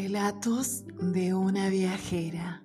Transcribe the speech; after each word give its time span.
Relatos 0.00 0.84
de 1.00 1.34
una 1.34 1.68
viajera. 1.70 2.62